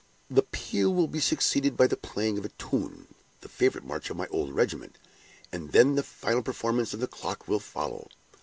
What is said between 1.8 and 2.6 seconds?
the playing of a